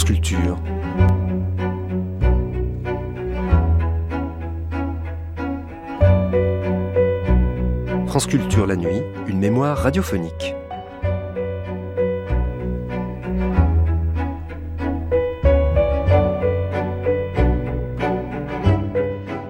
[0.00, 0.08] France
[8.26, 8.66] Culture.
[8.66, 10.54] La nuit, une mémoire radiophonique.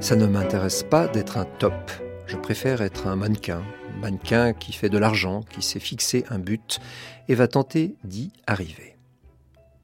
[0.01, 1.75] Ça ne m'intéresse pas d'être un top.
[2.27, 3.63] Je préfère être un mannequin.
[4.01, 6.81] Mannequin qui fait de l'argent, qui s'est fixé un but
[7.29, 8.90] et va tenter d'y arriver.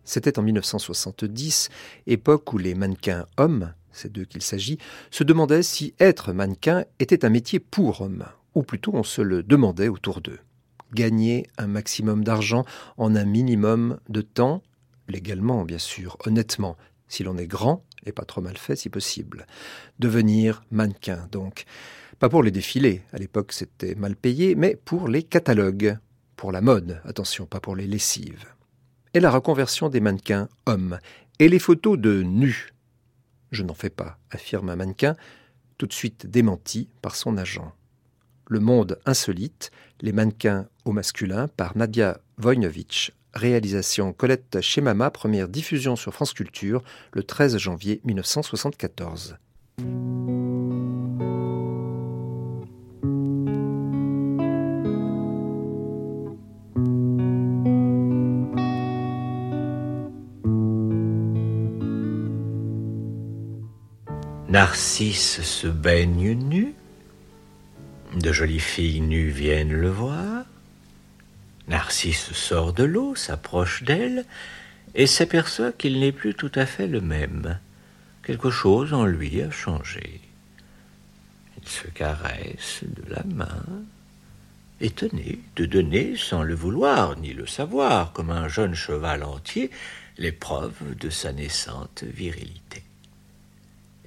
[0.06, 1.68] C'était en 1970,
[2.06, 4.78] époque où les mannequins hommes, c'est d'eux qu'il s'agit,
[5.10, 8.24] se demandaient si être mannequin était un métier pour hommes,
[8.54, 10.38] ou plutôt on se le demandait autour d'eux.
[10.94, 12.64] Gagner un maximum d'argent
[12.96, 14.62] en un minimum de temps,
[15.08, 16.76] légalement bien sûr, honnêtement,
[17.08, 19.46] si l'on est grand et pas trop mal fait si possible.
[19.98, 21.64] Devenir mannequin donc.
[22.20, 25.98] Pas pour les défilés, à l'époque c'était mal payé, mais pour les catalogues.
[26.36, 28.46] Pour la mode, attention, pas pour les lessives.
[29.16, 30.98] Et la reconversion des mannequins hommes.
[31.38, 32.74] Et les photos de nus.
[33.50, 35.16] Je n'en fais pas, affirme un mannequin,
[35.78, 37.72] tout de suite démenti par son agent.
[38.46, 39.70] Le monde insolite,
[40.02, 46.82] les mannequins au masculin par Nadia Vojnovic, Réalisation Colette Chemama, première diffusion sur France Culture
[47.12, 49.38] le 13 janvier 1974.
[64.56, 66.74] Narcisse se baigne nu,
[68.14, 70.46] de jolies filles nues viennent le voir,
[71.68, 74.24] Narcisse sort de l'eau, s'approche d'elle,
[74.94, 77.58] et s'aperçoit qu'il n'est plus tout à fait le même.
[78.22, 80.22] Quelque chose en lui a changé.
[81.60, 83.62] Il se caresse de la main,
[84.80, 89.70] étonné de donner, sans le vouloir ni le savoir, comme un jeune cheval entier,
[90.16, 92.85] l'épreuve de sa naissante virilité.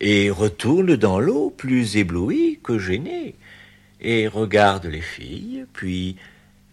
[0.01, 3.35] Et retourne dans l'eau plus ébloui que gêné,
[3.99, 6.15] et regarde les filles, puis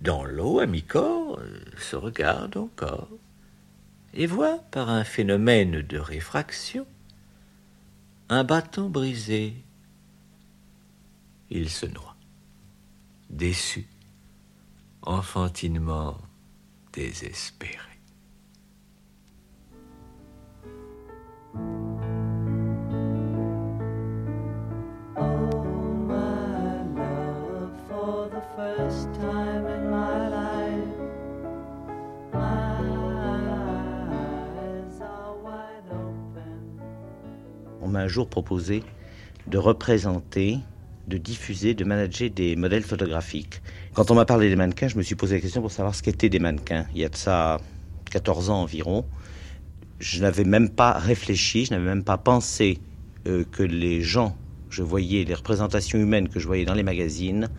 [0.01, 3.09] dans l'eau à mi-corps, euh, se regarde encore,
[4.15, 6.87] et voit par un phénomène de réfraction
[8.29, 9.55] un bâton brisé.
[11.51, 12.17] Il se noie,
[13.31, 13.87] déçu,
[15.03, 16.19] enfantinement
[16.93, 17.87] désespéré.
[37.83, 38.83] On m'a un jour proposé
[39.47, 40.59] de représenter,
[41.07, 43.61] de diffuser, de manager des modèles photographiques.
[43.93, 46.03] Quand on m'a parlé des mannequins, je me suis posé la question pour savoir ce
[46.03, 46.87] qu'étaient des mannequins.
[46.95, 47.61] Il y a de ça
[48.11, 49.05] 14 ans environ.
[50.01, 52.79] Je n'avais même pas réfléchi, je n'avais même pas pensé
[53.27, 54.35] euh, que les gens,
[54.71, 57.51] je voyais, les représentations humaines que je voyais dans les magazines,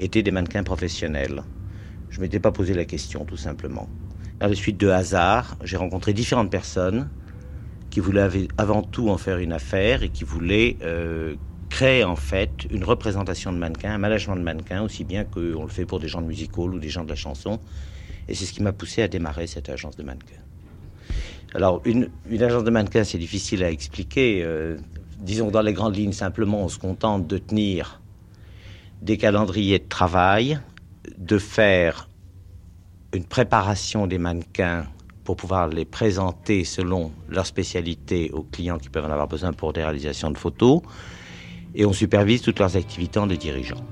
[0.00, 1.42] étaient des mannequins professionnels.
[2.08, 3.88] Je ne m'étais pas posé la question, tout simplement.
[4.40, 7.08] À la suite de hasard, j'ai rencontré différentes personnes
[7.90, 11.34] qui voulait avant tout en faire une affaire et qui voulait euh,
[11.68, 15.68] créer en fait une représentation de mannequin, un management de mannequin, aussi bien qu'on le
[15.68, 17.60] fait pour des gens de musical ou des gens de la chanson.
[18.28, 20.40] Et c'est ce qui m'a poussé à démarrer cette agence de mannequin.
[21.54, 22.08] Alors, une,
[22.40, 24.42] agence de mannequin, c'est difficile à expliquer.
[24.44, 24.76] Euh,
[25.18, 27.99] disons dans les grandes lignes, simplement, on se contente de tenir
[29.02, 30.60] des calendriers de travail,
[31.16, 32.08] de faire
[33.12, 34.86] une préparation des mannequins
[35.24, 39.72] pour pouvoir les présenter selon leur spécialité aux clients qui peuvent en avoir besoin pour
[39.72, 40.80] des réalisations de photos.
[41.74, 43.84] Et on supervise toutes leurs activités en les dirigeants.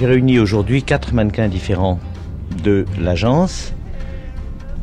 [0.00, 2.00] J'ai réuni aujourd'hui quatre mannequins différents
[2.64, 3.74] de l'agence.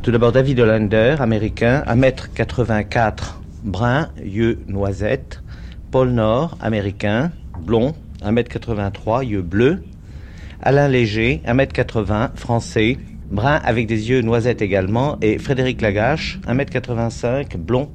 [0.04, 3.34] Tout d'abord David Hollander, américain, 1m84,
[3.64, 5.42] brun, yeux noisettes.
[5.90, 9.82] Paul Nord, américain, blond, 1m83, yeux bleus.
[10.62, 13.00] Alain Léger, 1m80, français,
[13.32, 15.18] brun avec des yeux noisettes également.
[15.24, 17.90] Et Frédéric Lagache, 1m85, blond,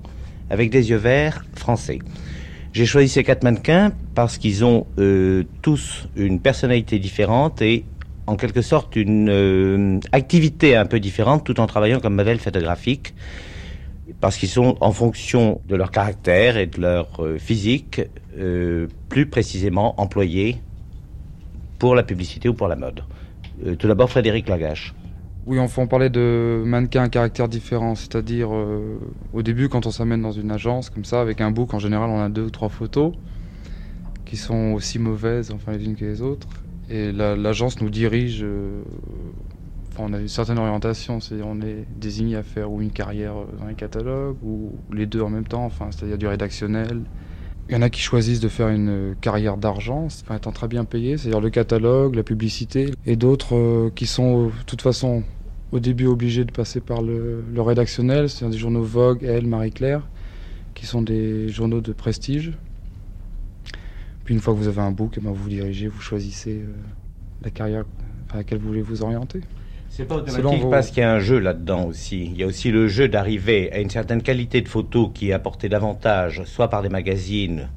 [0.51, 2.01] avec des yeux verts, français.
[2.73, 7.85] J'ai choisi ces quatre mannequins parce qu'ils ont euh, tous une personnalité différente et
[8.27, 13.13] en quelque sorte une euh, activité un peu différente tout en travaillant comme modèle photographique
[14.23, 18.01] parce qu'ils sont en fonction de leur caractère et de leur euh, physique
[19.11, 20.57] plus précisément employés
[21.79, 23.03] pour la publicité ou pour la mode.
[23.79, 24.95] tout d'abord Frédéric Lagache.
[25.44, 29.00] Oui, on parlait de mannequin à caractère différent, c'est-à-dire euh,
[29.33, 32.11] au début, quand on s'amène dans une agence comme ça, avec un book, en général,
[32.11, 33.12] on a deux ou trois photos
[34.25, 36.47] qui sont aussi mauvaises, enfin les unes que les autres,
[36.89, 38.43] et l'agence nous dirige.
[38.44, 38.83] Euh,
[39.91, 43.35] enfin, on a une certaine orientation, c'est on est désigné à faire ou une carrière
[43.59, 47.03] dans les catalogues ou les deux en même temps, enfin, c'est-à-dire du rédactionnel.
[47.69, 50.85] Il y en a qui choisissent de faire une carrière d'argent, enfin, étant très bien
[50.85, 55.23] payé, c'est-à-dire le catalogue, la publicité, et d'autres euh, qui sont de toute façon
[55.70, 60.06] au début obligés de passer par le, rédactionnel, c'est-à-dire des journaux Vogue, Elle, Marie-Claire,
[60.75, 62.53] qui sont des journaux de prestige.
[64.25, 66.59] Puis une fois que vous avez un book, eh ben, vous vous dirigez, vous choisissez
[66.59, 66.73] euh,
[67.43, 67.85] la carrière
[68.31, 69.41] à laquelle vous voulez vous orienter.
[70.02, 72.25] C'est pas automatique parce qu'il y a un jeu là-dedans aussi.
[72.25, 75.32] Il y a aussi le jeu d'arriver à une certaine qualité de photo qui est
[75.32, 77.69] apportée davantage, soit par des magazines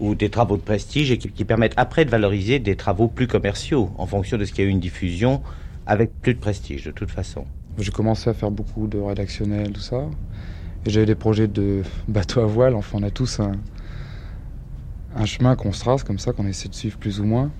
[0.00, 3.26] ou des travaux de prestige, et qui, qui permettent après de valoriser des travaux plus
[3.26, 5.42] commerciaux en fonction de ce qu'il y a eu une diffusion
[5.86, 7.44] avec plus de prestige de toute façon.
[7.78, 10.06] J'ai commencé à faire beaucoup de rédactionnel, tout ça.
[10.86, 12.74] Et j'avais des projets de bateau à voile.
[12.74, 13.52] Enfin, on a tous un,
[15.14, 17.50] un chemin qu'on se trace comme ça, qu'on essaie de suivre plus ou moins.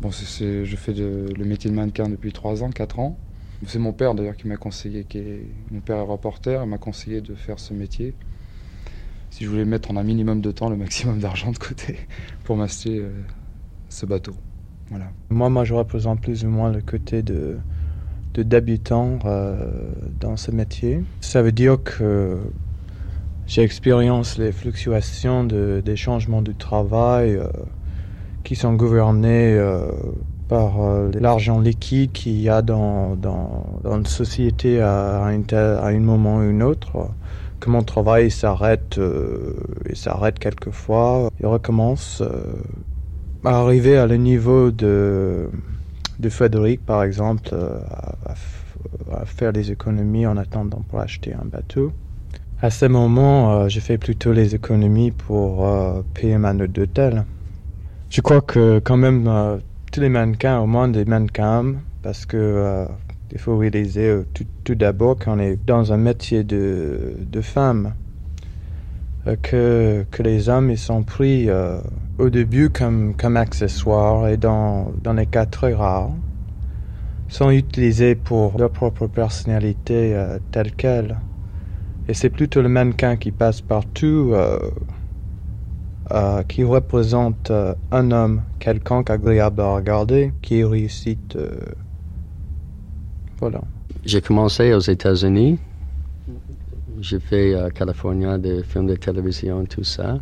[0.00, 3.18] Bon, c'est, je fais le métier de mannequin depuis 3 ans, 4 ans.
[3.66, 7.22] C'est mon père d'ailleurs qui m'a conseillé, qui est, mon père est reporter, m'a conseillé
[7.22, 8.14] de faire ce métier.
[9.30, 11.98] Si je voulais mettre en un minimum de temps le maximum d'argent de côté
[12.44, 13.10] pour m'acheter euh,
[13.88, 14.34] ce bateau.
[15.30, 17.58] Moi, moi, je représente plus ou moins le côté de,
[18.38, 21.02] euh, dans ce métier.
[21.20, 22.38] Ça veut dire que
[23.46, 27.48] j'expérience les fluctuations de, des changements du travail euh,
[28.46, 29.88] qui sont gouvernés euh,
[30.48, 30.78] par
[31.12, 36.40] l'argent liquide qu'il y a dans, dans, une société à, à, à un moment ou
[36.40, 37.10] un autre.
[37.60, 39.00] Que mon travail s'arrête,
[39.88, 42.22] il s'arrête quelquefois, il recommence
[43.44, 45.48] arriver à le niveau de,
[46.18, 47.78] de Frédéric, par exemple, euh,
[49.12, 51.92] à, faire des économies en attendant pour acheter un bateau.
[52.62, 57.24] À ce moment, euh, je fais plutôt les économies pour euh, payer ma note d'hôtel.
[58.10, 59.60] Je crois que quand même
[59.92, 62.86] tous les mannequins, au moins des mannequins, parce que
[63.32, 64.22] il faut réaliser
[64.64, 67.94] tout, d'abord qu'on est dans un métier de, de femme,
[69.42, 71.48] que, que les hommes ils sont pris
[72.18, 76.12] au début comme, comme accessoire et dans, dans les cas très rares,
[77.28, 81.18] sont utilisés pour leur propre personnalité euh, telle qu'elle.
[82.08, 84.32] Et c'est plutôt le mannequin qui passe partout,
[86.10, 87.50] euh, euh, qui représente
[87.90, 91.36] un homme quelconque agréable à regarder, qui réussit.
[93.38, 93.60] voilà.
[94.04, 95.58] J'ai commencé aux États-Unis.
[97.00, 100.18] J'ai fait à Californie des films de télévision, tout ça.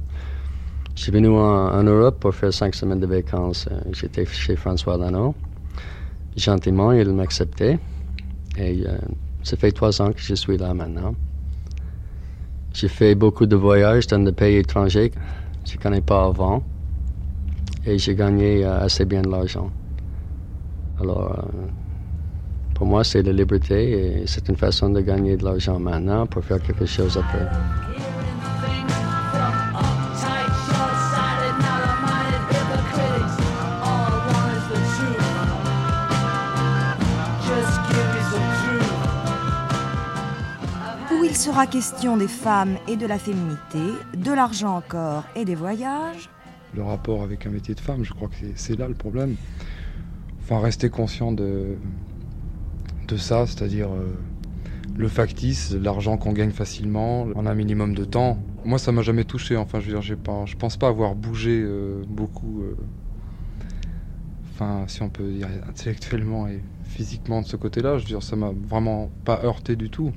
[0.95, 3.67] Je suis venu en, Europe pour faire cinq semaines de vacances.
[3.71, 5.35] Euh, j'étais chez François Lano.
[6.37, 7.79] Gentiment, il m'acceptait.
[8.57, 8.97] Et euh,
[9.43, 11.17] ça fait trois ans que je suis là maintenant.
[12.73, 15.11] J'ai fait beaucoup de voyages dans des pays étrangers
[15.65, 16.63] je ne connais pas avant.
[17.87, 19.71] Et j'ai gagné euh, assez bien de l'argent.
[21.01, 21.49] Alors,
[22.75, 26.44] pour moi, c'est la liberté et c'est une façon de gagner de l'argent maintenant pour
[26.44, 28.14] faire quelque chose après.
[41.34, 43.81] Sera question des femmes et de la féminité,
[44.17, 46.31] de l'argent encore et des voyages.
[46.74, 49.34] Le rapport avec un métier de femme, je crois que c'est là le problème.
[50.41, 51.76] Enfin, rester conscient de,
[53.08, 54.14] de ça, c'est-à-dire euh,
[54.96, 58.38] le factice, l'argent qu'on gagne facilement en un minimum de temps.
[58.64, 59.56] Moi, ça m'a jamais touché.
[59.56, 62.62] Enfin, je veux pense pas avoir bougé euh, beaucoup.
[62.62, 62.76] Euh,
[64.53, 68.36] enfin, si on peut dire intellectuellement et physiquement de ce côté-là, je veux dire, ça
[68.36, 70.12] m'a vraiment pas heurté du tout.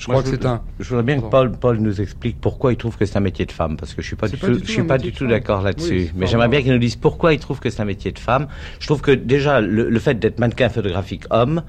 [0.00, 0.62] Je crois que c'est un.
[0.80, 3.44] Je voudrais bien que Paul, Paul nous explique pourquoi il trouve que c'est un métier
[3.44, 5.60] de femme, parce que je suis pas du tout, je suis pas du tout d'accord
[5.62, 6.10] là-dessus.
[6.16, 8.48] Mais j'aimerais bien qu'il nous dise pourquoi il trouve que c'est un métier de femme.
[8.80, 11.62] Je trouve que déjà le, fait d'être mannequin photographique homme,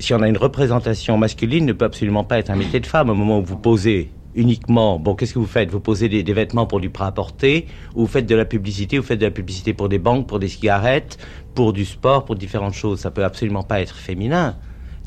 [0.00, 3.10] si on a une représentation masculine, ne peut absolument pas être un métier de femme
[3.10, 5.70] au moment où vous posez uniquement, bon, qu'est-ce que vous faites?
[5.70, 8.44] Vous posez des, des, vêtements pour du prêt à porter, ou vous faites de la
[8.44, 11.18] publicité, vous faites de la publicité pour des banques, pour des cigarettes,
[11.54, 13.00] pour du sport, pour différentes choses.
[13.00, 14.56] Ça peut absolument pas être féminin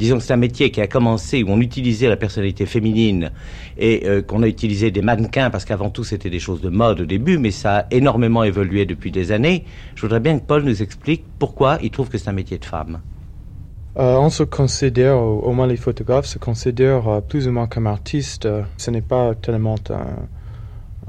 [0.01, 3.31] disons que c'est un métier qui a commencé où on utilisait la personnalité féminine
[3.77, 7.01] et euh, qu'on a utilisé des mannequins parce qu'avant tout c'était des choses de mode
[7.01, 9.63] au début, mais ça a énormément évolué depuis des années.
[9.93, 12.65] Je voudrais bien que Paul nous explique pourquoi il trouve que c'est un métier de
[12.65, 13.01] femme.
[13.97, 17.85] Euh, on se considère, au moins les photographes se considèrent euh, plus ou moins comme
[17.85, 18.49] artistes.
[18.77, 19.75] ce n'est pas tellement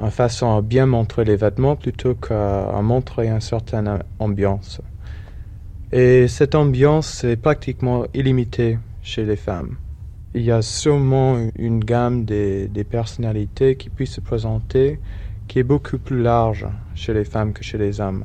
[0.02, 4.82] une façon à bien montrer les vêtements plutôt qu'à montrer une certaine ambiance.
[5.92, 9.76] Et cette ambiance est pratiquement illimitée chez les femmes.
[10.34, 14.98] Il y a sûrement une gamme des, personnalités qui puissent se présenter
[15.48, 18.24] qui est beaucoup plus large chez les femmes que chez les hommes.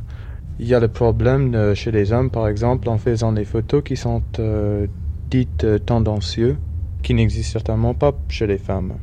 [0.59, 3.97] Il y a le problème chez les hommes, par exemple, en faisant des photos qui
[3.97, 4.87] sont euh,
[5.29, 6.55] dites euh, tendancieuses,
[7.03, 8.93] qui n'existent certainement pas chez les femmes.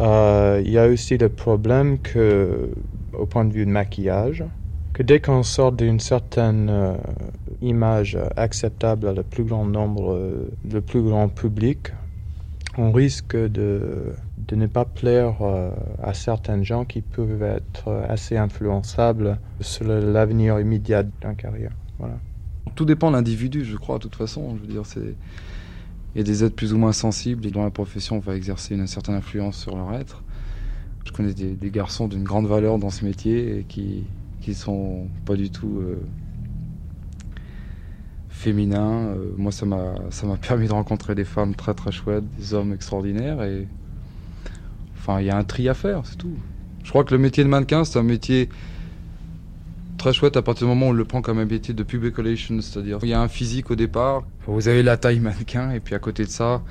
[0.00, 2.70] Euh, il y a aussi le problème que,
[3.12, 4.42] au point de vue de maquillage,
[4.92, 6.96] que dès qu'on sort d'une certaine
[7.62, 11.92] image acceptable à le plus grand nombre, le plus grand public,
[12.76, 14.14] on risque de
[14.48, 15.70] de ne pas plaire euh,
[16.02, 21.72] à certains gens qui peuvent être assez influençables sur l'avenir immédiat d'une carrière.
[21.98, 22.18] Voilà.
[22.74, 24.56] Tout dépend de l'individu, je crois, de toute façon.
[24.56, 25.14] Je veux dire, c'est...
[26.14, 28.74] Il y a des êtres plus ou moins sensibles et dont la profession va exercer
[28.74, 30.22] une certaine influence sur leur être.
[31.06, 34.04] Je connais des, garçons d'une grande valeur dans ce métier et qui
[34.42, 36.00] qui sont pas du tout euh,
[38.28, 39.06] féminins.
[39.06, 39.94] Euh, moi, ça m'a
[40.40, 43.66] permis de rencontrer des femmes très très chouettes, des hommes extraordinaires et
[45.02, 46.36] Enfin, il y a un tri à faire, c'est tout.
[46.84, 48.48] Je crois que le métier de mannequin, c'est un métier
[49.98, 52.14] très chouette à partir du moment où on le prend comme un métier de public
[52.14, 55.80] relations, c'est-à-dire il y a un physique au départ, vous avez la taille mannequin, et
[55.80, 56.62] puis à côté de ça,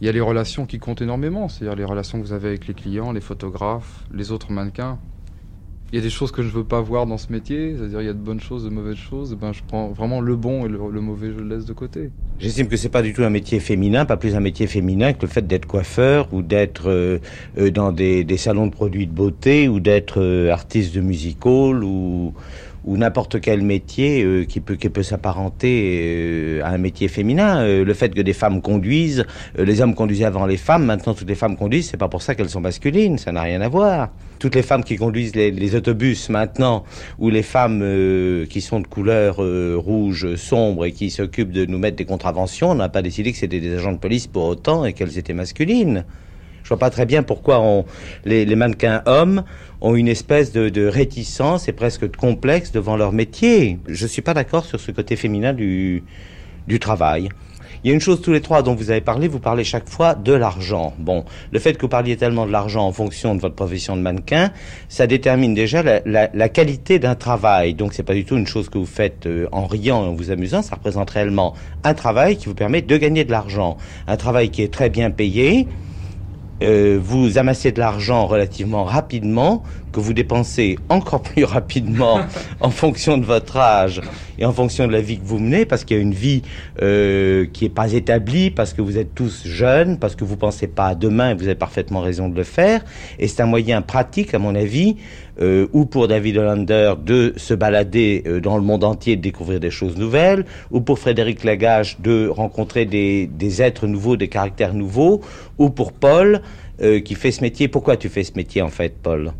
[0.00, 2.68] il y a les relations qui comptent énormément, c'est-à-dire les relations que vous avez avec
[2.68, 5.00] les clients, les photographes, les autres mannequins
[5.92, 8.06] il y a des choses que je veux pas voir dans ce métier, c'est-à-dire il
[8.06, 10.68] y a de bonnes choses, de mauvaises choses, ben je prends vraiment le bon et
[10.68, 12.10] le, mauvais, je le laisse de côté.
[12.38, 15.20] J'estime que c'est pas du tout un métier féminin, pas plus un métier féminin que
[15.20, 17.18] le fait d'être coiffeur ou d'être euh,
[17.58, 21.84] euh, dans des, des, salons de produits de beauté ou d'être euh, artiste de musical
[21.84, 22.32] ou
[22.84, 27.62] ou n'importe quel métier euh, qui peut s'apparenter euh, à un métier féminin.
[27.62, 29.24] Euh, le fait que des femmes conduisent,
[29.56, 32.34] les hommes conduisaient avant les femmes, maintenant toutes les femmes conduisent, c'est pas pour ça
[32.34, 34.10] qu'elles sont masculines, ça n'a rien à voir.
[34.38, 36.84] Toutes les femmes qui conduisent les, les autobus maintenant,
[37.20, 37.80] ou les femmes
[38.50, 42.74] qui sont de couleur rouge sombre et qui s'occupent de nous mettre des contraventions, on
[42.74, 46.04] n'a pas décidé que c'était des agents de police pour autant et qu'elles étaient masculines.
[46.62, 47.84] Je vois pas très bien pourquoi on,
[48.24, 49.44] les, les mannequins hommes
[49.80, 53.78] ont une espèce de, de, réticence et presque de complexe devant leur métier.
[53.88, 56.04] Je suis pas d'accord sur ce côté féminin du,
[56.68, 57.28] du travail.
[57.84, 59.88] Il y a une chose tous les trois dont vous avez parlé, vous parlez chaque
[59.88, 60.94] fois de l'argent.
[60.98, 64.02] Bon, le fait que vous parliez tellement de l'argent en fonction de votre profession de
[64.02, 64.52] mannequin,
[64.88, 67.74] ça détermine déjà la, la, la qualité d'un travail.
[67.74, 70.14] Donc c'est pas du tout une chose que vous faites euh, en riant et en
[70.14, 73.76] vous amusant, ça représente réellement un travail qui vous permet de gagner de l'argent.
[74.06, 75.66] Un travail qui est très bien payé,
[76.62, 82.20] euh, vous amassez de l'argent relativement rapidement, que vous dépensez encore plus rapidement
[82.60, 84.00] en fonction de votre âge
[84.38, 86.42] et en fonction de la vie que vous menez, parce qu'il y a une vie
[86.80, 90.66] euh, qui est pas établie, parce que vous êtes tous jeunes, parce que vous pensez
[90.66, 92.84] pas à demain et vous avez parfaitement raison de le faire.
[93.18, 94.96] Et c'est un moyen pratique, à mon avis,
[95.40, 99.60] euh, ou pour David Hollander de se balader euh, dans le monde entier, de découvrir
[99.60, 105.20] des choses nouvelles, ou pour Frédéric Lagage de rencontrer des, êtres nouveaux, des caractères nouveaux,
[105.58, 106.42] ou pour Paul
[106.80, 107.68] euh, qui fait ce métier.
[107.68, 109.32] Pourquoi tu fais ce métier en fait, Paul?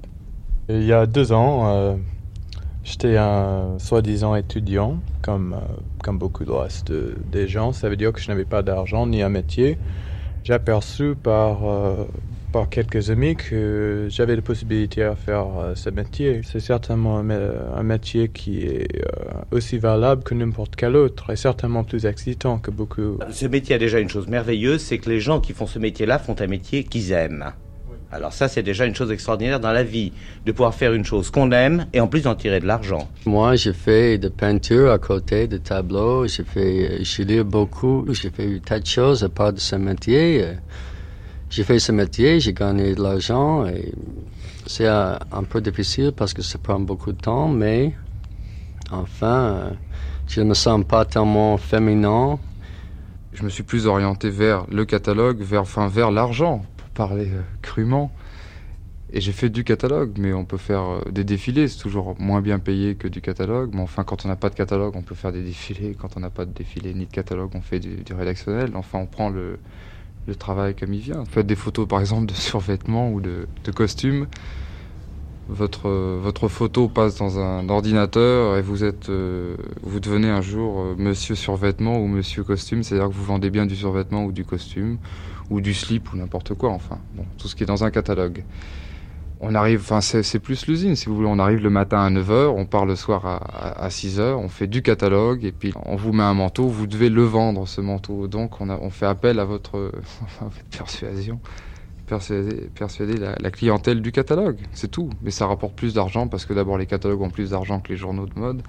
[0.69, 1.95] Il y a deux ans, euh,
[2.85, 7.73] j'étais un soi-disant étudiant, comme, euh, comme beaucoup de des gens.
[7.73, 9.77] Ça veut dire que je n'avais pas d'argent ni un métier.
[10.45, 12.05] J'ai aperçu par, euh,
[12.53, 16.43] par quelques amis que j'avais la possibilité à faire euh, ce métier.
[16.45, 21.37] C'est certainement un, un, métier qui est euh, aussi valable que n'importe quel autre et
[21.37, 23.19] certainement plus excitant que beaucoup.
[23.31, 26.19] Ce métier a déjà une chose merveilleuse, c'est que les gens qui font ce métier-là
[26.19, 27.53] font un métier qu'ils aiment.
[28.13, 30.13] Alors ça, c'est déjà une chose extraordinaire dans la vie,
[30.45, 33.09] de pouvoir faire une chose qu'on aime et en plus d'en tirer de l'argent.
[33.25, 38.29] Moi, j'ai fait de peinture à côté, de tableaux, j'ai fait, j'ai lu beaucoup, j'ai
[38.29, 40.45] fait un tas de choses à part de ce métier.
[41.53, 43.93] J'ai fait ce métier, j'ai gagné de l'argent et
[44.65, 47.95] c'est un, un, peu difficile parce que ça prend beaucoup de temps, mais
[48.91, 49.73] enfin,
[50.29, 52.39] je ne me sens pas tellement féminin.
[53.35, 58.11] Je me suis plus orienté vers le catalogue, vers, enfin, vers l'argent parler euh, crûment.
[59.13, 62.41] Et j'ai fait du catalogue, mais on peut faire euh, des défilés, c'est toujours moins
[62.41, 63.73] bien payé que du catalogue.
[63.75, 65.95] Mais enfin, quand on n'a pas de catalogue, on peut faire des défilés.
[66.01, 68.71] Quand on n'a pas de défilé ni de catalogue, on fait du rédactionnel.
[68.75, 69.59] Enfin, on prend le,
[70.27, 71.25] le, travail comme il vient.
[71.25, 74.27] Faites des photos, par exemple, de survêtements ou de, costumes.
[75.49, 80.81] Votre, votre photo passe dans un ordinateur et vous êtes, euh, vous devenez un jour
[80.81, 84.45] euh, monsieur survêtement ou monsieur costume, c'est-à-dire que vous vendez bien du survêtement ou du
[84.45, 84.99] costume
[85.51, 86.99] ou du slip ou n'importe quoi, enfin,
[87.39, 88.45] tout ce qui est dans un catalogue.
[89.45, 91.27] On arrive, enfin, c'est plus l'usine, si vous voulez.
[91.29, 94.49] On arrive le matin à 9h, on part le soir à, à, à 6h, on
[94.49, 97.81] fait du catalogue, et puis on vous met un manteau, vous devez le vendre, ce
[97.81, 98.29] manteau.
[98.29, 99.91] Donc, on, fait appel à votre,
[100.71, 101.41] persuasion,
[102.07, 105.11] persuader, la, clientèle du catalogue, c'est tout.
[105.23, 107.97] Mais ça rapporte plus d'argent, parce que d'abord, les catalogues ont plus d'argent que les
[107.97, 108.63] journaux de mode.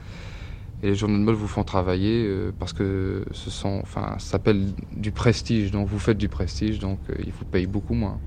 [0.82, 4.66] Et les journaux de mode vous font travailler euh, parce que ce sont, ça s'appelle
[4.92, 5.72] du prestige.
[5.72, 8.20] Donc vous faites du prestige, donc euh, il vous paye beaucoup moins.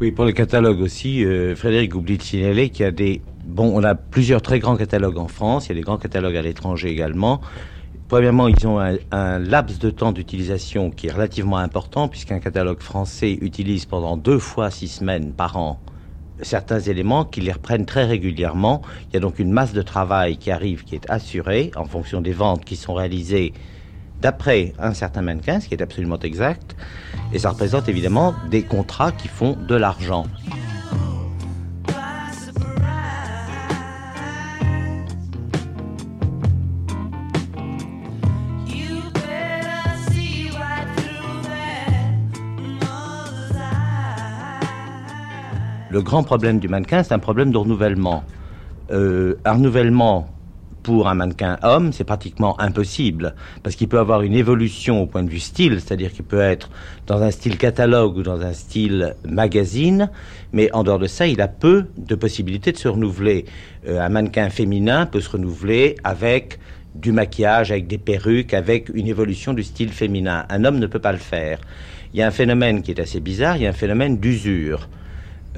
[0.00, 3.22] Oui, pour le catalogue aussi, euh, Frédéric oublie de signaler qu'il y a des...
[3.44, 6.36] Bon, on a plusieurs très grands catalogues en France, il y a des grands catalogues
[6.36, 7.40] à l'étranger également.
[8.08, 12.80] Premièrement, ils ont un, un laps de temps d'utilisation qui est relativement important, puisqu'un catalogue
[12.80, 15.82] français utilise pendant deux fois six semaines par an
[16.42, 18.82] certains éléments qui les reprennent très régulièrement.
[19.10, 22.20] Il y a donc une masse de travail qui arrive, qui est assurée en fonction
[22.20, 23.54] des ventes qui sont réalisées
[24.20, 26.76] d'après un certain mannequin, ce qui est absolument exact.
[27.32, 30.26] Et ça représente évidemment des contrats qui font de l'argent.
[45.96, 48.22] Le grand problème du mannequin, c'est un problème de renouvellement.
[48.90, 50.28] Euh, un renouvellement
[50.86, 55.24] pour un mannequin homme, c'est pratiquement impossible, parce qu'il peut avoir une évolution au point
[55.24, 56.70] de vue style, c'est-à-dire qu'il peut être
[57.08, 60.08] dans un style catalogue ou dans un style magazine,
[60.52, 63.46] mais en dehors de ça, il a peu de possibilités de se renouveler.
[63.88, 66.60] Euh, un mannequin féminin peut se renouveler avec
[66.94, 70.46] du maquillage, avec des perruques, avec une évolution du style féminin.
[70.50, 71.58] Un homme ne peut pas le faire.
[72.14, 74.88] Il y a un phénomène qui est assez bizarre, il y a un phénomène d'usure.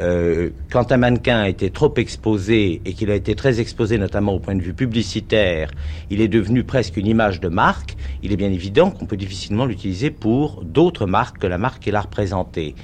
[0.01, 4.33] Euh, quand un mannequin a été trop exposé et qu'il a été très exposé notamment
[4.33, 5.71] au point de vue publicitaire,
[6.11, 9.67] il est devenu presque une image de marque, il est bien évident qu'on peut difficilement
[9.67, 12.77] l'utiliser pour d'autres marques que la marque qu'il a représentée.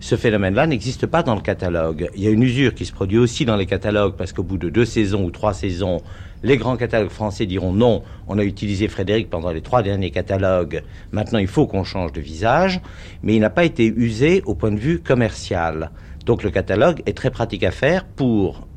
[0.00, 2.08] Ce phénomène-là n'existe pas dans le catalogue.
[2.16, 4.58] Il y a une usure qui se produit aussi dans les catalogues parce qu'au bout
[4.58, 6.00] de deux saisons ou trois saisons,
[6.42, 10.82] les grands catalogues français diront non, on a utilisé Frédéric pendant les trois derniers catalogues,
[11.12, 12.80] maintenant il faut qu'on change de visage,
[13.22, 15.92] mais il n'a pas été usé au point de vue commercial.
[16.26, 18.68] Donc le catalogue est très pratique à faire pour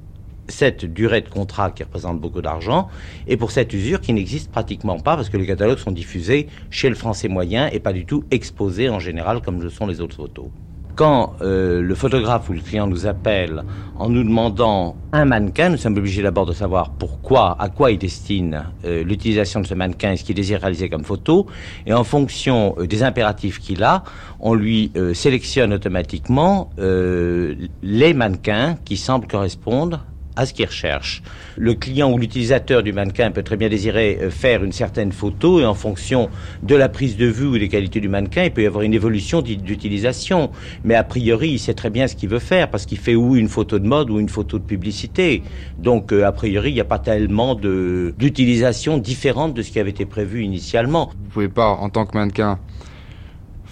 [0.48, 2.88] cette durée de contrat qui représente beaucoup d'argent
[3.28, 6.90] et pour cette usure qui n'existe pratiquement pas parce que les catalogues sont diffusés chez
[6.90, 10.16] le français moyen et pas du tout exposés en général comme le sont les autres
[10.16, 10.52] photos.
[10.96, 13.64] Quand euh, le photographe ou le client nous appelle
[13.98, 17.98] en nous demandant un mannequin, nous sommes obligés d'abord de savoir pourquoi, à quoi il
[17.98, 21.48] destine euh, l'utilisation de ce mannequin et ce qu'il désire réaliser comme photo.
[21.86, 24.06] Et en fonction euh, des impératifs qu'il a,
[24.40, 31.22] on lui sélectionne automatiquement les mannequins qui semblent correspondre à ce qu'il recherche.
[31.58, 35.60] Le client ou l'utilisateur du mannequin peut très bien désirer euh, faire une certaine photo
[35.60, 36.30] et en fonction
[36.64, 38.94] de la prise de vue ou des qualités du mannequin, il peut y avoir une
[38.94, 40.52] évolution d'utilisation.
[40.84, 43.36] Mais a priori, il sait très bien ce qu'il veut faire parce qu'il fait ou
[43.36, 45.44] une photo de mode ou une photo de publicité.
[45.78, 49.92] Donc, euh, a priori, il n'y a pas tellement d'utilisation différente de ce qui avait
[49.92, 51.12] été prévu initialement.
[51.24, 52.60] Vous pouvez pas, en tant que mannequin,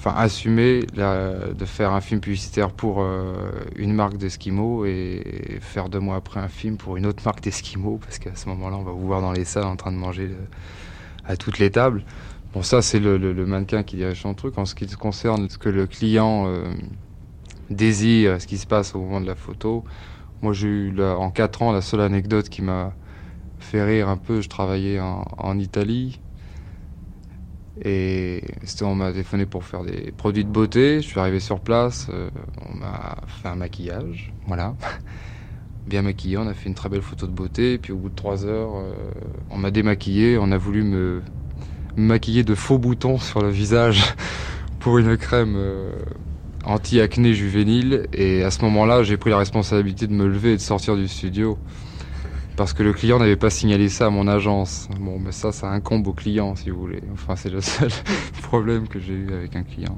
[0.05, 3.35] enfin assumer de faire un film publicitaire pour euh,
[3.77, 7.99] une marque d'Eskimo et faire deux mois après un film pour une autre marque d'Eskimo
[7.99, 10.29] parce qu'à ce moment-là on va vous voir dans les salles en train de manger
[11.25, 12.03] à toutes les tables.
[12.53, 14.57] Bon ça c'est le, mannequin qui dirige son truc.
[14.57, 16.65] En ce qui concerne ce que le client euh,
[17.69, 19.85] désire, ce qui se passe au moment de la photo,
[20.41, 22.93] moi j'ai eu en quatre ans la seule anecdote qui m'a
[23.59, 24.41] fait rire un peu.
[24.41, 26.19] Je travaillais en Italie
[27.81, 28.41] et
[28.81, 31.01] on m'a téléphoné pour faire des produits de beauté.
[31.01, 32.29] Je suis arrivé sur place, euh,
[32.69, 34.75] on m'a fait un maquillage, voilà.
[35.87, 37.77] Bien maquillé, on a fait une très belle photo de beauté.
[37.77, 38.93] Puis au bout de trois heures, euh,
[39.49, 40.37] on m'a démaquillé.
[40.39, 41.21] On a voulu me,
[41.97, 44.15] maquiller de faux boutons sur le visage
[44.79, 45.91] pour une crème euh,
[46.63, 48.07] anti-acné juvénile.
[48.13, 51.09] Et à ce moment-là, j'ai pris la responsabilité de me lever et de sortir du
[51.09, 51.57] studio
[52.55, 54.87] parce que le client n'avait pas signalé ça à mon agence.
[54.99, 57.01] Bon, mais ça, ça incombe au client, si vous voulez.
[57.13, 57.89] Enfin, c'est le seul
[58.43, 59.97] problème que j'ai eu avec un client.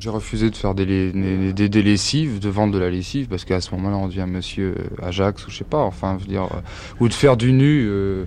[0.00, 3.60] J'ai refusé de faire des, des, des, lessives, de vendre de la lessive, parce qu'à
[3.60, 6.60] ce moment-là, on devient monsieur Ajax, ou je sais pas, enfin, je veux dire, euh,
[7.00, 7.86] ou de faire du nu.
[7.88, 8.24] Euh,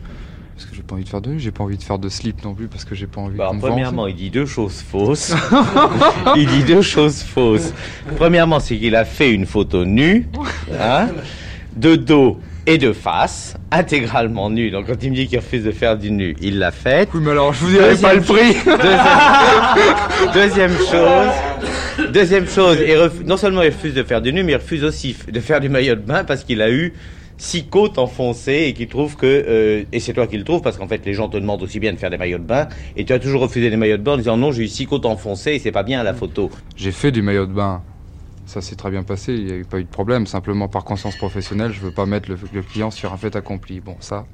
[0.55, 2.09] parce que j'ai pas envie de faire de nu, j'ai pas envie de faire de
[2.09, 5.35] slip non plus, parce que j'ai pas envie bah, Premièrement, il dit deux choses fausses.
[6.35, 7.73] il dit deux choses fausses.
[8.15, 10.27] Premièrement, c'est qu'il a fait une photo nue,
[10.79, 11.09] hein,
[11.75, 14.69] de dos et de face, intégralement nu.
[14.69, 17.07] Donc quand il me dit qu'il refuse de faire du nu, il l'a fait.
[17.13, 18.55] Oui, mais alors je vous dirai pas le prix.
[20.33, 22.77] Deuxième, chose, deuxième chose,
[23.25, 25.69] non seulement il refuse de faire du nu, mais il refuse aussi de faire du
[25.69, 26.93] maillot de bain parce qu'il a eu
[27.37, 30.75] six côtes enfoncées et qu'il trouve que euh, et c'est toi qui le trouves parce
[30.77, 33.05] qu'en fait les gens te demandent aussi bien de faire des maillots de bain et
[33.05, 35.05] tu as toujours refusé des maillots de bain en disant non j'ai eu six côtes
[35.05, 36.49] enfoncées et c'est pas bien à la photo.
[36.75, 37.83] J'ai fait du maillot de bain
[38.47, 40.25] ça s'est très bien passé, il n'y a pas eu de problème.
[40.25, 43.81] Simplement, par conscience professionnelle, je ne veux pas mettre le, client sur un fait accompli.
[43.81, 44.25] Bon, ça,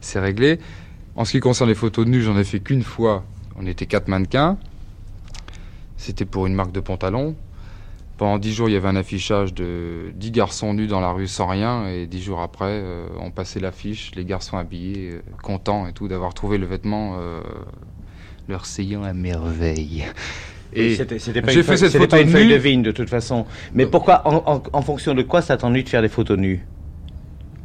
[0.00, 0.58] c'est réglé.
[1.14, 3.24] En ce qui concerne les photos de nu, j'en ai fait qu'une fois.
[3.56, 4.58] On était quatre mannequins.
[5.96, 7.36] C'était pour une marque de pantalon.
[8.16, 11.28] Pendant dix jours, il y avait un affichage de dix garçons nus dans la rue
[11.28, 15.86] sans rien, et dix jours après, euh, on passait l'affiche, les garçons habillés, euh, contents
[15.86, 17.40] et tout d'avoir trouvé le vêtement euh,
[18.48, 20.06] leur seyant à merveille.
[20.74, 23.46] Et c'était pas, une, fait cette photo pas une feuille de vigne de toute façon.
[23.74, 26.64] Mais pourquoi, en, en fonction de quoi ça t'a envie de faire des photos nues?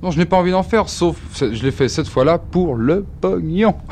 [0.02, 3.06] Non, je n'ai pas envie d'en faire, sauf je l'ai fait cette fois-là pour le
[3.22, 3.76] pognon.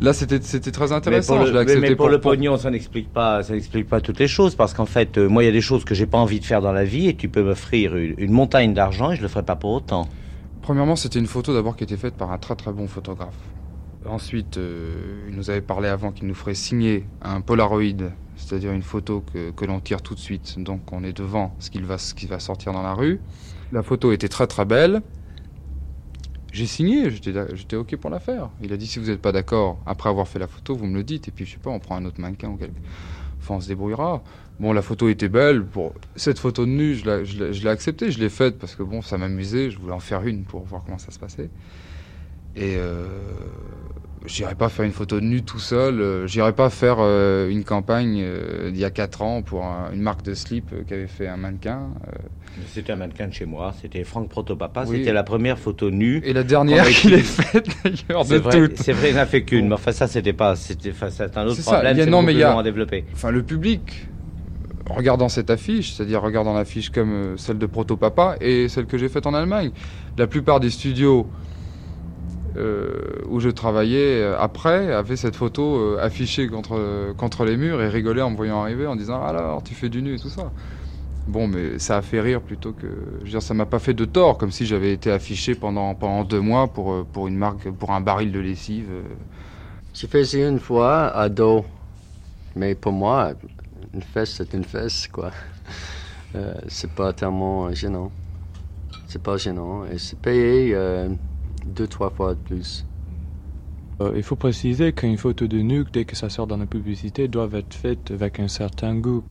[0.00, 1.38] Là, c'était très intéressant.
[1.38, 4.28] Mais pour le, mais pour, le pognon, ça n'explique pas, ça n'explique pas toutes les
[4.28, 6.38] choses, parce qu'en fait, euh, moi, il y a des choses que j'ai pas envie
[6.38, 9.28] de faire dans la vie, et tu peux m'offrir une, montagne d'argent, et je le
[9.28, 10.06] ferai pas pour autant.
[10.60, 13.34] Premièrement, c'était une photo d'abord qui était faite par un très très bon photographe.
[14.08, 18.82] Ensuite, euh, il nous avait parlé avant qu'il nous ferait signer un Polaroid, c'est-à-dire une
[18.82, 20.58] photo que, l'on tire tout de suite.
[20.58, 23.20] Donc, on est devant ce qu'il va, qui va sortir dans la rue.
[23.72, 25.02] La photo était très très belle.
[26.52, 28.50] J'ai signé, j'étais OK pour la faire.
[28.62, 30.94] Il a dit si vous n'êtes pas d'accord, après avoir fait la photo, vous me
[30.94, 31.28] le dites.
[31.28, 32.78] Et puis, je sais pas, on prend un autre mannequin ou quelque.
[33.40, 34.22] Enfin, on se débrouillera.
[34.58, 35.66] Bon, la photo était belle.
[36.14, 39.70] Cette photo de nu, je l'ai acceptée, je l'ai faite parce que bon, ça m'amusait.
[39.70, 41.50] Je voulais en faire une pour voir comment ça se passait.
[42.56, 43.04] Et euh,
[44.24, 46.00] j'irai pas faire une photo de nu tout seul.
[46.00, 48.24] Euh, j'irai pas faire euh, une campagne
[48.70, 51.90] d'il y a 4 ans pour une marque de slip qu'avait fait un mannequin.
[52.72, 53.74] C'était un mannequin de chez moi.
[53.80, 54.86] C'était Franck Protopapa.
[54.86, 56.22] C'était la première photo nue.
[56.24, 58.78] Et la dernière qu'il ait faite d'ailleurs de toutes.
[58.78, 59.68] C'est vrai, il n'a fait qu'une.
[59.68, 60.56] Mais enfin, ça, c'était pas.
[60.56, 60.92] C'était
[61.36, 61.96] un autre problème.
[61.96, 62.56] C'est non, mais il y a.
[62.56, 63.04] À développer.
[63.12, 64.08] Enfin, le public.
[64.88, 69.26] Regardant cette affiche, c'est-à-dire regardant l'affiche comme celle de Protopapa et celle que j'ai faite
[69.26, 69.72] en Allemagne,
[70.16, 71.26] la plupart des studios
[72.56, 77.82] euh, où je travaillais euh, après avait cette photo euh, affichée contre, contre les murs
[77.82, 80.30] et rigolait en me voyant arriver en disant alors tu fais du nu et tout
[80.30, 80.52] ça.
[81.26, 82.86] Bon, mais ça a fait rire plutôt que.
[83.18, 85.92] Je veux dire, ça m'a pas fait de tort, comme si j'avais été affiché pendant,
[85.96, 88.86] pendant deux mois pour, pour une marque, pour un baril de lessive.
[89.92, 91.64] J'ai fait ça une fois à dos,
[92.54, 93.32] mais pour moi,
[93.92, 95.32] une fesse, c'est une fesse, quoi.
[96.68, 98.12] c'est pas tellement gênant.
[99.08, 99.84] C'est pas gênant.
[99.86, 100.76] Et c'est payé
[101.66, 102.86] deux, trois fois de plus.
[104.00, 107.28] Euh, il faut préciser qu'une photo de nuque, dès que ça sort dans la publicité,
[107.28, 109.24] doit être faite avec un certain goût.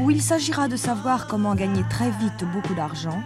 [0.00, 3.22] Où il s'agira de savoir comment gagner très vite beaucoup d'argent,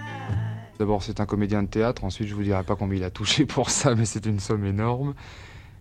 [0.78, 2.04] D'abord, c'est un comédien de théâtre.
[2.04, 4.64] Ensuite, je vous dirai pas combien il a touché pour ça, mais c'est une somme
[4.64, 5.14] énorme.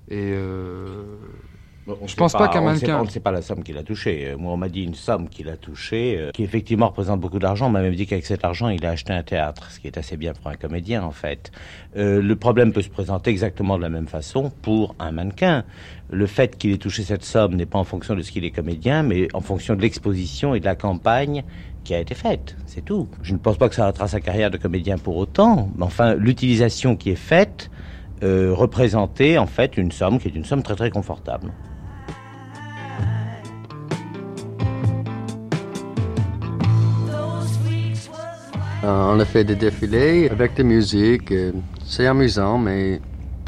[0.07, 1.17] Et euh,
[2.05, 2.99] je pense pas, qu'un mannequin.
[2.99, 4.29] On ne sait pas la somme qu'il a touchée.
[4.29, 7.39] Euh, moi, on m'a dit une somme qu'il a touchée, euh, qui effectivement représente beaucoup
[7.39, 7.67] d'argent.
[7.67, 9.97] On m'a même dit qu'avec cet argent, il a acheté un théâtre, ce qui est
[9.97, 11.51] assez bien pour un comédien, en fait.
[11.95, 15.63] le problème peut se présenter exactement de la même façon pour un mannequin.
[16.09, 18.51] Le fait qu'il ait touché cette somme n'est pas en fonction de ce qu'il est
[18.51, 21.43] comédien, mais en fonction de l'exposition et de la campagne
[21.85, 23.07] qui a été faite, c'est tout.
[23.21, 26.15] Je ne pense pas que ça retrace sa carrière de comédien pour autant, mais enfin,
[26.15, 27.69] l'utilisation qui est faite
[28.23, 31.51] euh, représentait en fait une somme qui est une somme très très confortable.
[38.87, 41.31] On a fait des défilés avec de la musique.
[41.31, 41.51] Euh,
[41.85, 43.01] c'est amusant, mais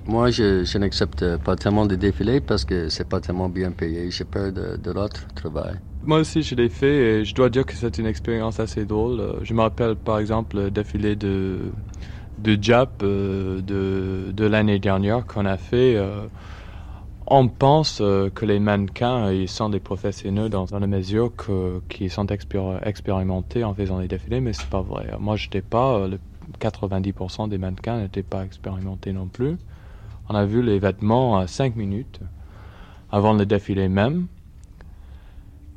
[0.05, 4.09] moi, je, n'accepte pas tellement de défilés parce que c'est pas tellement bien payé.
[4.09, 5.75] J'ai peur de, de l'autre travail.
[6.03, 9.19] Moi aussi, je l'ai fait et je dois dire que c'est une expérience assez drôle.
[9.19, 11.59] Euh, je me rappelle par exemple le défilé de,
[12.39, 15.97] de Jap euh, de, de l'année dernière qu'on a fait.
[17.29, 21.33] Euh, on pense que les mannequins ils sont des professionnels dans, la mesure
[21.89, 25.13] qu'ils sont expérimentés en faisant des défilés, mais c'est pas vrai.
[25.19, 26.07] Moi, je n'étais pas.
[26.07, 26.19] Le
[26.59, 29.57] 90% des mannequins n'étaient pas expérimentés non plus.
[30.29, 32.19] On a vu les vêtements à 5 minutes
[33.11, 34.27] avant le défilé même.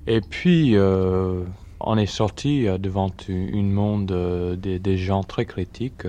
[0.07, 1.45] Et puis, euh,
[1.79, 6.07] on est sorti euh, devant une monde euh, des, gens très critiques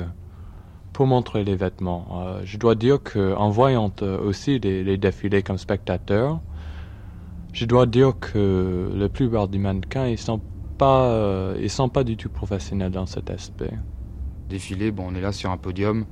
[0.93, 2.39] pour montrer les vêtements.
[2.43, 6.39] je dois dire qu'en voyant aussi les, défilés comme spectateur,
[7.53, 10.41] je dois dire que la plupart des mannequins, ils sont
[10.77, 13.71] pas, ils sont pas du tout professionnels dans cet aspect.
[14.49, 16.05] Défilé, bon, on est là sur un podium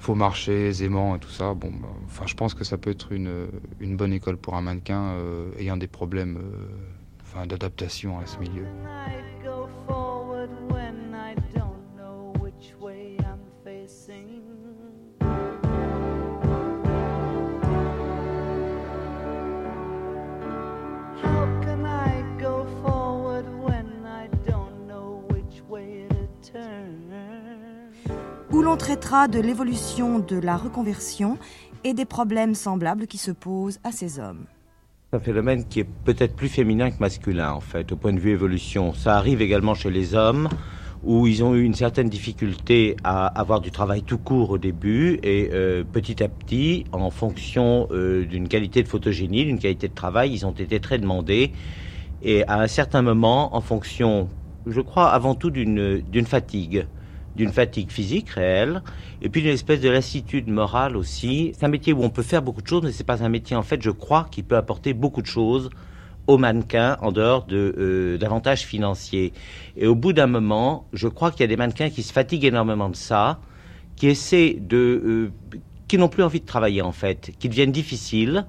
[0.00, 1.54] faut marcher aisément et tout ça.
[1.54, 3.48] Bon, bah, enfin, je pense que ça peut être une,
[3.80, 6.66] une bonne école pour un mannequin euh, ayant des problèmes euh,
[7.22, 8.64] enfin, d'adaptation à ce milieu.
[28.70, 31.38] L'on traitera de l'évolution de la reconversion
[31.82, 34.44] et des problèmes semblables qui se posent à ces hommes.
[35.10, 38.20] C'est un phénomène qui est peut-être plus féminin que masculin, en fait, au point de
[38.20, 38.94] vue évolution.
[38.94, 40.48] Ça arrive également chez les hommes,
[41.02, 45.18] où ils ont eu une certaine difficulté à avoir du travail tout court au début,
[45.24, 49.94] et euh, petit à petit, en fonction euh, d'une qualité de photogénie, d'une qualité de
[49.94, 51.50] travail, ils ont été très demandés.
[52.22, 54.28] Et à un certain moment, en fonction,
[54.64, 56.86] je crois, avant tout d'une fatigue
[57.36, 58.82] d'une fatigue physique réelle,
[59.22, 61.52] et puis d'une espèce de lassitude morale aussi.
[61.56, 63.56] C'est un métier où on peut faire beaucoup de choses, mais c'est pas un métier,
[63.56, 65.70] en fait, je crois, qui peut apporter beaucoup de choses
[66.26, 69.32] aux mannequins en dehors de euh, d'avantages financiers.
[69.76, 72.44] Et au bout d'un moment, je crois qu'il y a des mannequins qui se fatiguent
[72.44, 73.40] énormément de ça,
[73.96, 75.32] qui essaient de, euh,
[75.88, 78.46] qui n'ont plus envie de travailler en fait, qui deviennent difficiles,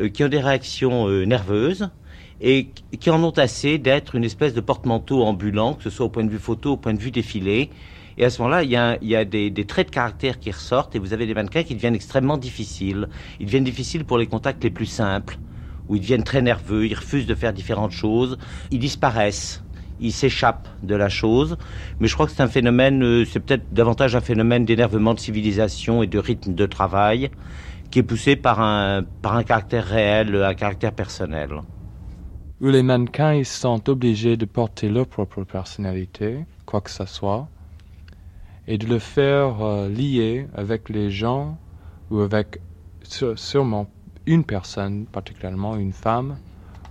[0.00, 1.90] euh, qui ont des réactions nerveuses
[2.40, 2.68] et
[3.00, 6.24] qui en ont assez d'être une espèce de porte-manteau ambulant, que ce soit au point
[6.24, 7.70] de vue photo, au point de vue défilé,
[8.18, 8.70] et à ce moment-là, il
[9.08, 11.94] y a, des, traits de caractère qui ressortent et vous avez des mannequins qui deviennent
[11.94, 13.08] extrêmement difficiles.
[13.38, 15.38] Ils deviennent difficiles pour les contacts les plus simples,
[15.88, 18.36] où ils deviennent très nerveux, ils refusent de faire différentes choses,
[18.72, 19.62] ils disparaissent.
[20.00, 21.56] Ils s'échappent de la chose,
[22.00, 25.18] mais je crois que c'est un phénomène, euh, c'est peut-être davantage un phénomène d'énervement de
[25.18, 27.30] civilisation et de rythme de travail
[27.90, 31.50] qui est poussé par un, par un caractère réel, un caractère personnel.
[32.60, 37.48] Où les mannequins ils sont obligés de porter leur propre personnalité, quoi que ce soit,
[38.68, 41.58] et de le faire euh, lier avec les gens
[42.10, 42.60] ou avec
[43.02, 43.90] sûrement
[44.26, 46.38] une personne, particulièrement une femme,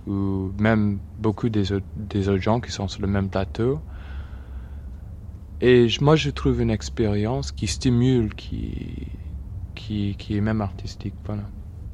[0.08, 3.80] ou même beaucoup des, des autres gens qui sont sur le même plateau.
[5.60, 9.06] Et moi, je trouve une expérience qui stimule, qui,
[9.76, 11.14] qui, qui est même artistique.
[11.24, 11.44] Voilà.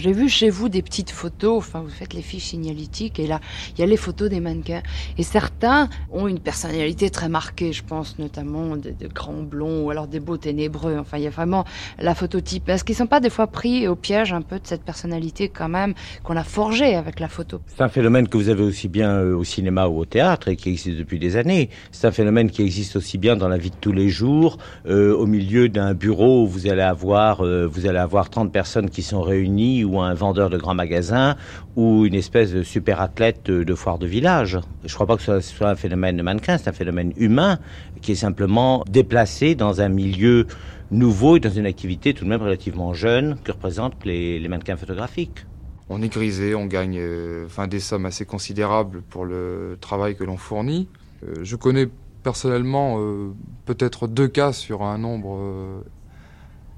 [0.01, 3.41] J'ai vu chez vous des petites photos, enfin vous faites les fiches signalétiques et là
[3.77, 4.83] il y a les photos des mannequins.
[5.19, 10.09] Et certains ont une personnalité très marquée, je pense notamment de, grands blonds ou alors
[10.09, 10.97] des beaux ténébreux.
[10.99, 11.65] Enfin il y a vraiment
[12.01, 12.69] la phototype.
[12.69, 15.69] Est-ce qu'ils sont pas des fois pris au piège un peu de cette personnalité quand
[15.69, 17.61] même qu'on a forgée avec la photo?
[17.69, 20.57] C'est un phénomène que vous avez aussi bien euh, au cinéma ou au théâtre et
[20.57, 21.71] qui existe depuis des années.
[21.93, 25.15] C'est un phénomène qui existe aussi bien dans la vie de tous les jours, euh,
[25.15, 29.03] au milieu d'un bureau où vous allez avoir euh, vous allez avoir 30 personnes qui
[29.03, 31.37] sont réunies ou un vendeur de grands magasins
[31.77, 34.59] ou une espèce de super athlète de, foire de village.
[34.85, 37.59] Je ne crois pas que ce soit un phénomène de mannequin, c'est un phénomène humain
[38.01, 40.47] qui est simplement déplacé dans un milieu
[40.91, 45.47] nouveau et dans une activité tout de même relativement jeune que représentent les, mannequins photographiques.
[45.89, 50.39] On est grisé, on gagne euh, des sommes assez considérables pour le travail que l'on
[50.39, 50.89] fournit.
[51.23, 51.89] Euh, je connais
[52.23, 53.33] personnellement euh,
[53.67, 55.85] peut-être deux cas sur un nombre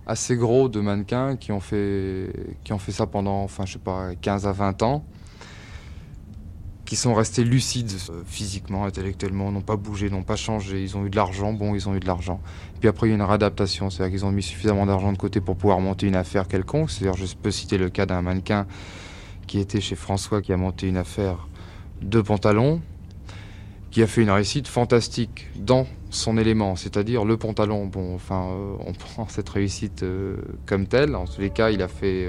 [0.07, 2.33] assez gros de mannequins qui ont fait,
[2.65, 5.05] qui ont fait ça pendant, enfin, je sais pas, 15 à 20 ans,
[6.85, 11.05] qui sont restés lucides euh, physiquement, intellectuellement, n'ont pas bougé, n'ont pas changé, ils ont
[11.05, 12.41] eu de l'argent, bon, ils ont eu de l'argent.
[12.79, 15.41] Puis après, il y a une réadaptation, c'est-à-dire qu'ils ont mis suffisamment d'argent de côté
[15.41, 16.91] pour pouvoir monter une affaire quelconque.
[16.91, 18.67] C'est-à-dire, je peux citer le cas d'un mannequin
[19.49, 21.49] qui était chez François, qui a monté une affaire
[22.03, 22.81] de pantalons,
[23.97, 27.87] qui a fait une réussite fantastique dans son élément, c'est-à-dire le pantalon.
[27.87, 31.17] Bon, enfin, euh, on prend cette réussite euh, comme telle.
[31.17, 32.29] En tous les cas, il a fait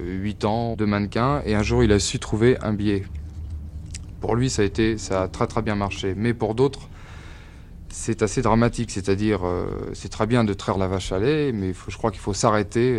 [0.00, 3.02] 8 euh, ans de mannequin et un jour, il a su trouver un billet.
[4.20, 6.14] Pour lui, ça a été, ça a très très bien marché.
[6.16, 6.88] Mais pour d'autres,
[7.88, 8.92] c'est assez dramatique.
[8.92, 9.40] C'est-à-dire,
[9.94, 12.96] c'est très bien de traire la vache à lait, mais je crois qu'il faut s'arrêter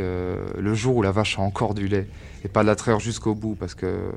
[0.58, 2.08] le jour où la vache a encore du lait
[2.44, 4.12] et pas la traire jusqu'au bout, parce que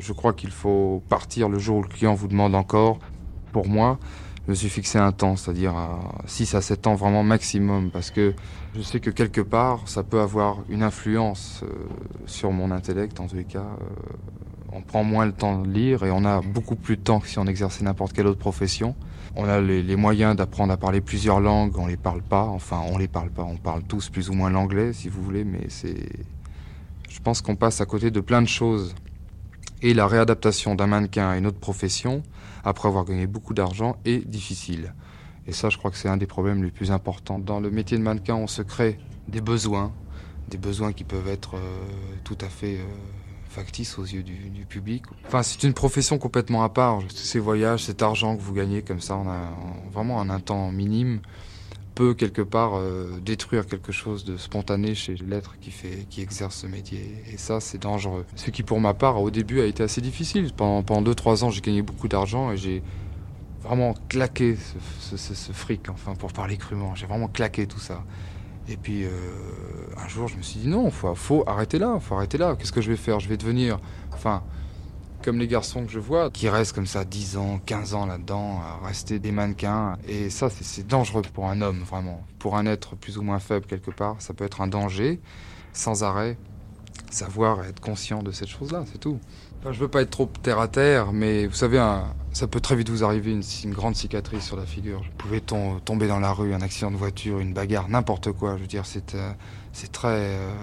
[0.00, 2.98] je crois qu'il faut partir le jour où le client vous demande encore.
[3.54, 4.00] Pour moi,
[4.46, 8.10] je me suis fixé un temps, c'est-à-dire à 6 à 7 ans vraiment maximum, parce
[8.10, 8.34] que
[8.74, 11.68] je sais que quelque part, ça peut avoir une influence euh,
[12.26, 13.60] sur mon intellect, en tous les cas.
[13.60, 14.12] Euh,
[14.72, 17.28] on prend moins le temps de lire et on a beaucoup plus de temps que
[17.28, 18.96] si on exerçait n'importe quelle autre profession.
[19.36, 22.82] On a les, les moyens d'apprendre à parler plusieurs langues, on les parle pas, enfin
[22.90, 25.66] on les parle pas, on parle tous plus ou moins l'anglais si vous voulez, mais
[25.68, 26.08] c'est...
[27.08, 28.96] Je pense qu'on passe à côté de plein de choses.
[29.80, 32.24] Et la réadaptation d'un mannequin à une autre profession,
[32.64, 34.94] après avoir gagné beaucoup d'argent est difficile.
[35.46, 37.38] Et ça, je crois que c'est un des problèmes les plus importants.
[37.38, 38.98] Dans le métier de mannequin, on se crée
[39.28, 39.92] des besoins,
[40.48, 41.86] des besoins qui peuvent être euh,
[42.24, 42.84] tout à fait euh,
[43.48, 45.04] factices aux yeux du, public.
[45.26, 47.00] Enfin, c'est une profession complètement à part.
[47.10, 49.50] Ces voyages, cet argent que vous gagnez comme ça, on a
[49.92, 51.20] vraiment en un temps minime
[51.94, 56.56] peut quelque part euh, détruire quelque chose de spontané chez l'être qui fait, qui exerce
[56.56, 57.22] ce métier.
[57.32, 58.24] Et ça, c'est dangereux.
[58.36, 60.52] Ce qui, pour ma part, au début, a été assez difficile.
[60.56, 62.82] Pendant, pendant 2-3 ans, j'ai gagné beaucoup d'argent et j'ai
[63.62, 64.56] vraiment claqué
[65.00, 66.94] ce, fric, enfin, pour parler crûment.
[66.94, 68.04] J'ai vraiment claqué tout ça.
[68.68, 69.10] Et puis, euh,
[69.96, 72.56] un jour, je me suis dit non, faut, faut arrêter là, faut arrêter là.
[72.56, 73.20] Qu'est-ce que je vais faire?
[73.20, 73.78] Je vais devenir,
[74.12, 74.42] enfin,
[75.24, 78.60] comme les garçons que je vois, qui restent comme ça 10 ans, 15 ans là-dedans,
[78.60, 79.96] à rester des mannequins.
[80.06, 82.22] Et ça, c'est dangereux pour un homme, vraiment.
[82.38, 85.20] Pour un être plus ou moins faible quelque part, ça peut être un danger.
[85.72, 86.36] Sans arrêt,
[87.10, 89.18] savoir être conscient de cette chose-là, c'est tout.
[89.64, 91.78] Je veux pas être trop terre à terre, mais vous savez,
[92.32, 95.00] ça peut très vite vous arriver une, grande cicatrice sur la figure.
[95.00, 98.56] Vous pouvez tomber dans la rue, un accident de voiture, une bagarre, n'importe quoi.
[98.56, 99.32] Je veux dire, c'est euh,
[100.04, 100.54] euh,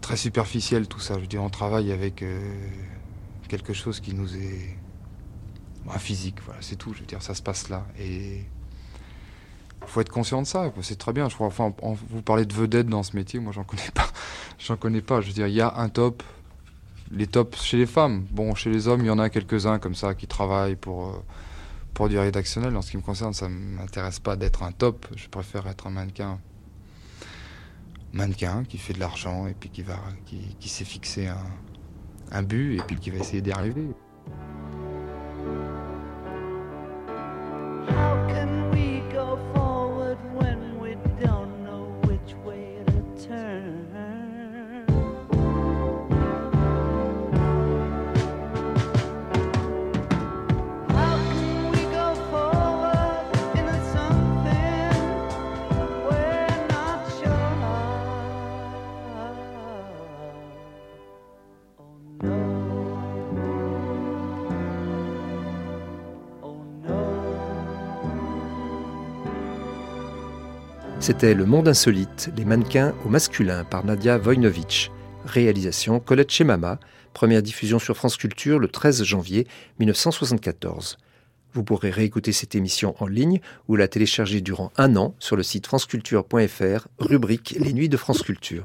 [0.00, 1.14] très superficiel tout ça.
[1.14, 2.38] Je veux dire, on travaille avec euh,
[3.50, 4.76] quelque chose qui nous est
[5.90, 6.36] un physique.
[6.44, 6.94] Voilà, c'est tout.
[6.94, 8.44] Je veux dire, ça se passe là et
[9.86, 10.72] faut être conscient de ça.
[10.82, 11.28] C'est très bien.
[11.28, 11.48] Je crois.
[11.48, 13.40] Enfin, vous parlez de vedettes dans ce métier.
[13.40, 14.08] Moi, j'en connais pas.
[14.58, 15.20] J'en connais pas.
[15.20, 16.22] Je veux dire, il y a un top
[17.10, 18.24] les tops chez les femmes.
[18.30, 21.24] Bon, chez les hommes, il y en a quelques-uns comme ça qui travaillent pour, euh,
[21.92, 22.76] pour du rédactionnel.
[22.76, 25.06] En ce qui me concerne, ça ne m'intéresse pas d'être un top.
[25.16, 26.38] Je préfère être un mannequin.
[28.12, 31.46] Mannequin qui fait de l'argent et puis qui, va, qui, qui s'est fixé un,
[32.32, 33.88] un but et puis qui va essayer d'y arriver.
[71.10, 74.92] C'était Le Monde Insolite, les mannequins au masculin par Nadia Vojnovic.
[75.24, 76.78] Réalisation Colette Chemama,
[77.14, 79.48] première diffusion sur France Culture le 13 janvier
[79.80, 80.98] 1974.
[81.52, 85.42] Vous pourrez réécouter cette émission en ligne ou la télécharger durant un an sur le
[85.42, 88.64] site franceculture.fr, rubrique Les Nuits de France Culture.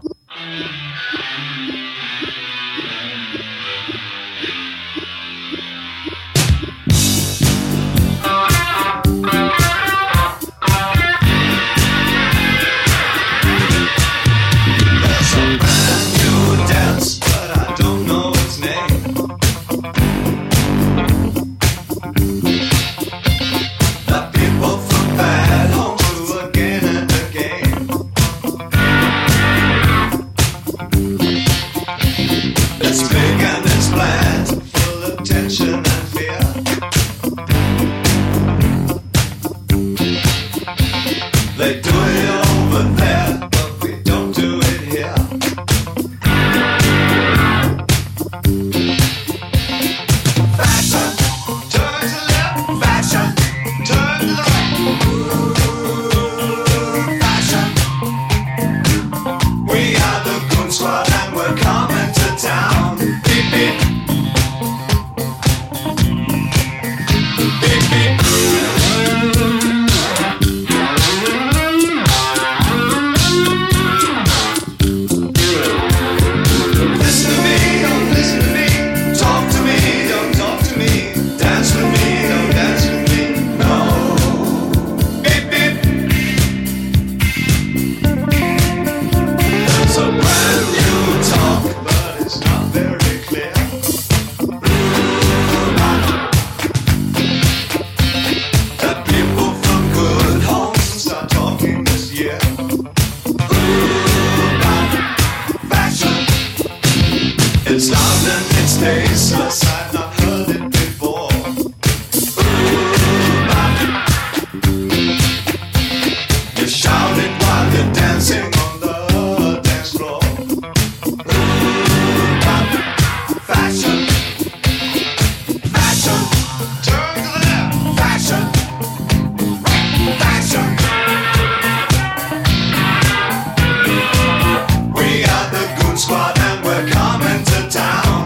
[137.75, 138.24] down.